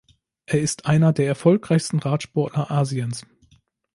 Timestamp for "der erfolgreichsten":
1.13-1.99